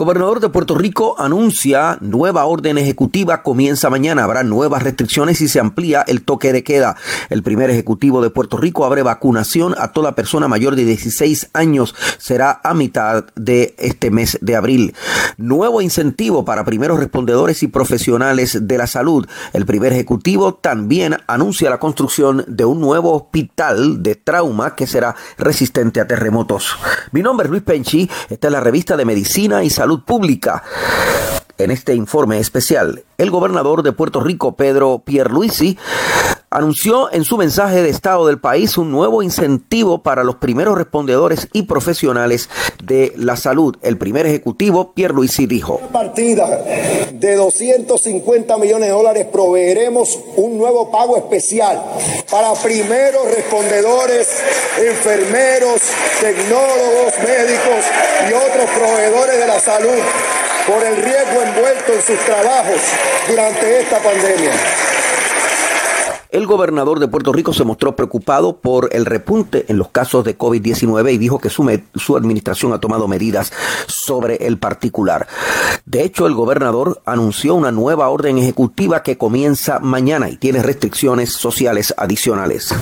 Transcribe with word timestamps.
Gobernador 0.00 0.40
de 0.40 0.48
Puerto 0.48 0.76
Rico 0.76 1.14
anuncia 1.18 1.98
nueva 2.00 2.46
orden 2.46 2.78
ejecutiva, 2.78 3.42
comienza 3.42 3.90
mañana, 3.90 4.24
habrá 4.24 4.42
nuevas 4.42 4.82
restricciones 4.82 5.42
y 5.42 5.48
se 5.48 5.60
amplía 5.60 6.00
el 6.08 6.22
toque 6.22 6.54
de 6.54 6.64
queda. 6.64 6.96
El 7.28 7.42
primer 7.42 7.68
ejecutivo 7.68 8.22
de 8.22 8.30
Puerto 8.30 8.56
Rico 8.56 8.86
abre 8.86 9.02
vacunación 9.02 9.74
a 9.76 9.92
toda 9.92 10.14
persona 10.14 10.48
mayor 10.48 10.74
de 10.74 10.86
16 10.86 11.50
años, 11.52 11.94
será 12.16 12.62
a 12.64 12.72
mitad 12.72 13.26
de 13.36 13.74
este 13.76 14.10
mes 14.10 14.38
de 14.40 14.56
abril. 14.56 14.94
Nuevo 15.36 15.82
incentivo 15.82 16.46
para 16.46 16.64
primeros 16.64 16.98
respondedores 16.98 17.62
y 17.62 17.66
profesionales 17.66 18.66
de 18.66 18.78
la 18.78 18.86
salud. 18.86 19.26
El 19.52 19.66
primer 19.66 19.92
ejecutivo 19.92 20.54
también 20.54 21.18
anuncia 21.26 21.68
la 21.68 21.78
construcción 21.78 22.42
de 22.48 22.64
un 22.64 22.80
nuevo 22.80 23.12
hospital 23.12 24.02
de 24.02 24.14
trauma 24.14 24.74
que 24.74 24.86
será 24.86 25.14
resistente 25.36 26.00
a 26.00 26.06
terremotos. 26.06 26.78
Mi 27.12 27.20
nombre 27.20 27.44
es 27.44 27.50
Luis 27.50 27.64
Penchi, 27.64 28.08
esta 28.30 28.48
es 28.48 28.52
la 28.52 28.60
revista 28.60 28.96
de 28.96 29.04
Medicina 29.04 29.62
y 29.62 29.68
Salud 29.68 29.89
Pública. 29.98 30.62
En 31.58 31.70
este 31.70 31.94
informe 31.94 32.38
especial, 32.38 33.04
el 33.18 33.30
gobernador 33.30 33.82
de 33.82 33.92
Puerto 33.92 34.20
Rico, 34.20 34.56
Pedro 34.56 35.02
Pierluisi, 35.04 35.76
anunció 36.50 37.12
en 37.12 37.24
su 37.24 37.36
mensaje 37.36 37.80
de 37.80 37.90
Estado 37.90 38.26
del 38.26 38.40
país 38.40 38.76
un 38.76 38.90
nuevo 38.90 39.22
incentivo 39.22 40.02
para 40.02 40.24
los 40.24 40.36
primeros 40.36 40.76
respondedores 40.76 41.48
y 41.52 41.62
profesionales 41.62 42.50
de 42.82 43.12
la 43.16 43.36
salud. 43.36 43.76
El 43.82 43.96
primer 43.98 44.26
ejecutivo, 44.26 44.92
Pierluisi, 44.92 45.46
dijo. 45.46 45.80
A 45.88 45.92
partida 45.92 46.46
de 47.12 47.34
250 47.36 48.56
millones 48.58 48.88
de 48.88 48.94
dólares 48.94 49.26
proveeremos 49.30 50.18
un 50.36 50.58
nuevo 50.58 50.90
pago 50.90 51.16
especial 51.16 51.80
para 52.28 52.52
primeros 52.54 53.30
respondedores, 53.32 54.28
enfermeros, 54.76 55.80
tecnólogos, 56.20 57.14
médicos 57.22 57.84
y 58.28 58.32
otros 58.32 58.70
proveedores 58.76 59.38
de 59.38 59.46
la 59.46 59.60
salud 59.60 60.00
por 60.66 60.82
el 60.82 60.96
riesgo 60.96 61.42
envuelto 61.42 61.92
en 61.92 62.02
sus 62.02 62.18
trabajos 62.24 62.80
durante 63.28 63.80
esta 63.80 63.98
pandemia. 63.98 64.89
El 66.32 66.46
gobernador 66.46 67.00
de 67.00 67.08
Puerto 67.08 67.32
Rico 67.32 67.52
se 67.52 67.64
mostró 67.64 67.96
preocupado 67.96 68.58
por 68.58 68.90
el 68.92 69.04
repunte 69.04 69.64
en 69.66 69.78
los 69.78 69.88
casos 69.88 70.24
de 70.24 70.38
COVID-19 70.38 71.12
y 71.12 71.18
dijo 71.18 71.40
que 71.40 71.50
su, 71.50 72.16
administración 72.16 72.72
ha 72.72 72.78
tomado 72.78 73.08
medidas 73.08 73.52
sobre 73.88 74.46
el 74.46 74.56
particular. 74.56 75.26
De 75.86 76.04
hecho, 76.04 76.28
el 76.28 76.34
gobernador 76.34 77.00
anunció 77.04 77.56
una 77.56 77.72
nueva 77.72 78.10
orden 78.10 78.38
ejecutiva 78.38 79.02
que 79.02 79.18
comienza 79.18 79.80
mañana 79.80 80.28
y 80.28 80.36
tiene 80.36 80.62
restricciones 80.62 81.32
sociales 81.32 81.92
adicionales 81.96 82.72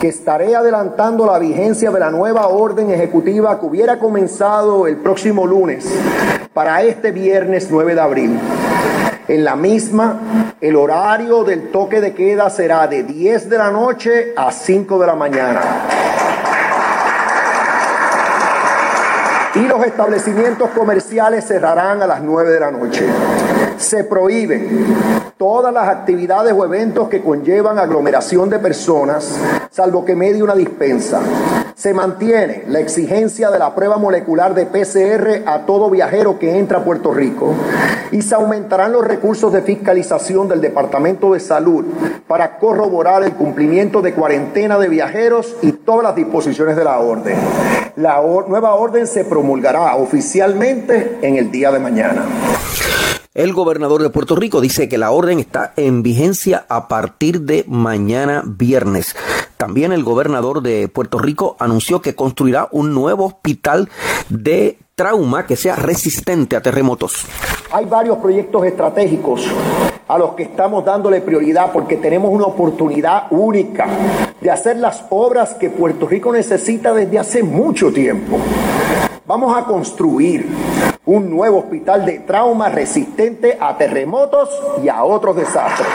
que 0.00 0.08
estaré 0.08 0.56
adelantando 0.56 1.26
la 1.26 1.38
vigencia 1.38 1.90
de 1.90 2.00
la 2.00 2.10
nueva 2.10 2.46
orden 2.46 2.90
ejecutiva 2.90 3.60
que 3.60 3.66
hubiera 3.66 3.98
comenzado 3.98 4.86
el 4.86 4.96
próximo 4.96 5.46
lunes 5.46 5.86
para 6.54 6.82
este 6.82 7.12
viernes 7.12 7.68
9 7.70 7.94
de 7.94 8.00
abril. 8.00 8.40
En 9.30 9.44
la 9.44 9.54
misma, 9.54 10.56
el 10.60 10.74
horario 10.74 11.44
del 11.44 11.70
toque 11.70 12.00
de 12.00 12.14
queda 12.14 12.50
será 12.50 12.88
de 12.88 13.04
10 13.04 13.48
de 13.48 13.58
la 13.58 13.70
noche 13.70 14.32
a 14.36 14.50
5 14.50 14.98
de 14.98 15.06
la 15.06 15.14
mañana. 15.14 15.60
Y 19.54 19.60
los 19.68 19.86
establecimientos 19.86 20.70
comerciales 20.70 21.46
cerrarán 21.46 22.02
a 22.02 22.08
las 22.08 22.20
9 22.22 22.50
de 22.50 22.58
la 22.58 22.72
noche. 22.72 23.06
Se 23.76 24.02
prohíben 24.02 25.22
todas 25.38 25.72
las 25.72 25.88
actividades 25.88 26.52
o 26.52 26.64
eventos 26.64 27.08
que 27.08 27.22
conllevan 27.22 27.78
aglomeración 27.78 28.50
de 28.50 28.58
personas, 28.58 29.38
salvo 29.70 30.04
que 30.04 30.16
medie 30.16 30.42
una 30.42 30.56
dispensa. 30.56 31.20
Se 31.76 31.94
mantiene 31.94 32.64
la 32.66 32.80
exigencia 32.80 33.48
de 33.52 33.60
la 33.60 33.76
prueba 33.76 33.96
molecular 33.96 34.54
de 34.54 34.66
PCR 34.66 35.48
a 35.48 35.66
todo 35.66 35.88
viajero 35.88 36.36
que 36.36 36.58
entra 36.58 36.78
a 36.78 36.84
Puerto 36.84 37.14
Rico 37.14 37.54
y 38.12 38.22
se 38.22 38.34
aumentarán 38.34 38.92
los 38.92 39.04
recursos 39.04 39.52
de 39.52 39.62
fiscalización 39.62 40.48
del 40.48 40.60
Departamento 40.60 41.32
de 41.32 41.40
Salud 41.40 41.84
para 42.26 42.58
corroborar 42.58 43.22
el 43.22 43.32
cumplimiento 43.32 44.02
de 44.02 44.14
cuarentena 44.14 44.78
de 44.78 44.88
viajeros 44.88 45.56
y 45.62 45.72
todas 45.72 46.04
las 46.04 46.16
disposiciones 46.16 46.76
de 46.76 46.84
la 46.84 46.98
orden. 46.98 47.36
La 47.96 48.20
nueva 48.48 48.74
orden 48.74 49.06
se 49.06 49.24
promulgará 49.24 49.96
oficialmente 49.96 51.18
en 51.22 51.36
el 51.36 51.50
día 51.50 51.70
de 51.70 51.78
mañana. 51.78 52.24
El 53.32 53.52
gobernador 53.52 54.02
de 54.02 54.10
Puerto 54.10 54.34
Rico 54.34 54.60
dice 54.60 54.88
que 54.88 54.98
la 54.98 55.12
orden 55.12 55.38
está 55.38 55.72
en 55.76 56.02
vigencia 56.02 56.66
a 56.68 56.88
partir 56.88 57.42
de 57.42 57.64
mañana 57.68 58.42
viernes. 58.44 59.14
También 59.56 59.92
el 59.92 60.02
gobernador 60.02 60.62
de 60.62 60.88
Puerto 60.88 61.18
Rico 61.18 61.56
anunció 61.60 62.02
que 62.02 62.16
construirá 62.16 62.68
un 62.72 62.92
nuevo 62.92 63.26
hospital 63.26 63.88
de 64.30 64.78
trauma 64.96 65.46
que 65.46 65.54
sea 65.54 65.76
resistente 65.76 66.56
a 66.56 66.60
terremotos. 66.60 67.24
Hay 67.72 67.84
varios 67.84 68.18
proyectos 68.18 68.64
estratégicos 68.66 69.46
a 70.08 70.18
los 70.18 70.34
que 70.34 70.42
estamos 70.42 70.84
dándole 70.84 71.20
prioridad 71.20 71.70
porque 71.72 71.96
tenemos 71.98 72.32
una 72.32 72.46
oportunidad 72.46 73.28
única 73.30 73.86
de 74.40 74.50
hacer 74.50 74.78
las 74.78 75.04
obras 75.10 75.54
que 75.54 75.70
Puerto 75.70 76.08
Rico 76.08 76.32
necesita 76.32 76.92
desde 76.92 77.20
hace 77.20 77.44
mucho 77.44 77.92
tiempo. 77.92 78.38
Vamos 79.24 79.56
a 79.56 79.64
construir 79.66 80.48
un 81.04 81.30
nuevo 81.30 81.58
hospital 81.60 82.04
de 82.04 82.18
trauma 82.18 82.70
resistente 82.70 83.56
a 83.60 83.76
terremotos 83.76 84.48
y 84.82 84.88
a 84.88 85.04
otros 85.04 85.36
desastres. 85.36 85.86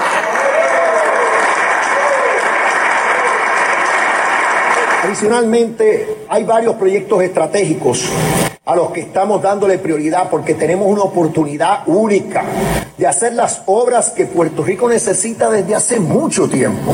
Adicionalmente, 5.03 6.19
hay 6.29 6.45
varios 6.45 6.75
proyectos 6.75 7.21
estratégicos 7.21 8.09
a 8.65 8.75
los 8.75 8.91
que 8.91 9.01
estamos 9.01 9.41
dándole 9.41 9.77
prioridad 9.77 10.29
porque 10.29 10.55
tenemos 10.55 10.87
una 10.87 11.03
oportunidad 11.03 11.87
única 11.87 12.43
de 12.97 13.07
hacer 13.07 13.33
las 13.33 13.61
obras 13.67 14.11
que 14.11 14.25
Puerto 14.25 14.63
Rico 14.63 14.89
necesita 14.89 15.49
desde 15.49 15.75
hace 15.75 15.99
mucho 15.99 16.47
tiempo. 16.49 16.93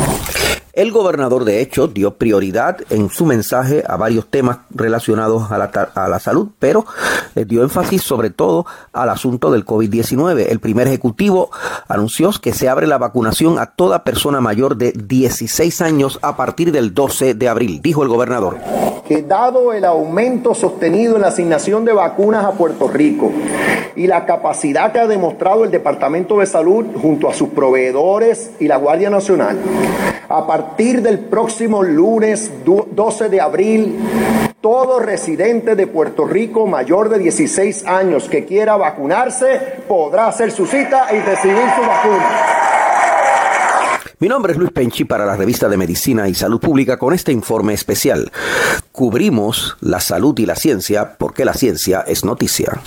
El 0.74 0.92
gobernador, 0.92 1.44
de 1.44 1.60
hecho, 1.60 1.88
dio 1.88 2.16
prioridad 2.16 2.78
en 2.90 3.10
su 3.10 3.26
mensaje 3.26 3.84
a 3.86 3.98
varios 3.98 4.28
temas 4.28 4.60
relacionados 4.70 5.52
a 5.52 5.58
la, 5.58 6.20
salud, 6.20 6.48
pero 6.60 6.86
eh, 7.36 7.44
dio 7.44 7.64
énfasis 7.64 8.02
sobre 8.02 8.30
todo 8.30 8.66
al 8.94 9.10
asunto 9.10 9.52
del 9.52 9.66
COVID-19. 9.66 10.46
El 10.50 10.60
primer 10.62 10.88
ejecutivo 10.88 11.52
anunció 11.90 12.32
que 12.42 12.54
se 12.54 12.70
abre 12.70 12.88
la 12.88 12.98
vacunación 12.98 13.60
a 13.60 13.66
toda 13.66 14.06
persona 14.06 14.40
mayor 14.40 14.78
de 14.78 14.94
16 14.94 15.82
años 15.82 16.20
a 16.22 16.38
partir 16.38 16.72
del 16.72 16.94
12 16.94 17.34
de 17.34 17.50
abril, 17.50 17.82
dijo 17.82 18.04
el 18.04 18.10
gobernador. 18.10 18.58
Que 19.12 19.24
dado 19.24 19.74
el 19.74 19.84
aumento 19.84 20.56
sostenido 20.56 21.18
en 21.18 21.24
la 21.24 21.28
asignación 21.28 21.84
de 21.84 21.92
vacunas 21.92 22.46
a 22.46 22.54
Puerto 22.54 22.88
Rico 22.88 23.30
y 23.94 24.08
la 24.08 24.26
capacidad 24.26 24.94
que 24.94 25.00
ha 25.00 25.08
demostrado 25.08 25.66
el 25.66 25.70
Departamento 25.70 26.40
de 26.40 26.46
Salud 26.46 26.86
junto 27.02 27.28
a 27.28 27.34
sus 27.34 27.50
proveedores 27.50 28.52
y 28.62 28.70
la 28.70 28.78
Guardia 28.78 29.10
Nacional, 29.10 29.58
a 30.30 30.48
partir 30.48 31.02
del 31.02 31.20
próximo 31.20 31.84
lunes 31.84 32.54
12 32.64 33.28
de 33.28 33.42
abril, 33.42 34.00
todo 34.62 35.02
residente 35.02 35.76
de 35.76 35.88
Puerto 35.88 36.26
Rico 36.26 36.66
mayor 36.66 37.10
de 37.10 37.20
16 37.20 37.86
años 37.88 38.30
que 38.30 38.46
quiera 38.46 38.78
vacunarse 38.78 39.60
podrá 39.90 40.28
hacer 40.28 40.52
su 40.52 40.66
cita 40.66 41.08
y 41.12 41.20
recibir 41.20 41.66
su 41.76 41.82
vacuna. 41.82 42.62
Mi 44.22 44.30
nombre 44.30 44.54
es 44.54 44.60
Luis 44.60 44.72
Penchi 44.72 45.04
para 45.04 45.26
la 45.26 45.36
revista 45.36 45.68
de 45.68 45.78
Medicina 45.78 46.30
y 46.30 46.36
Salud 46.36 46.60
Pública 46.60 46.98
con 46.98 47.12
este 47.12 47.32
informe 47.32 47.74
especial. 47.74 48.32
Cubrimos 49.02 49.78
la 49.82 50.00
salud 50.00 50.38
y 50.38 50.46
la 50.46 50.56
ciencia 50.56 51.18
porque 51.18 51.44
la 51.44 51.56
ciencia 51.56 52.02
es 52.02 52.24
noticia. 52.24 52.84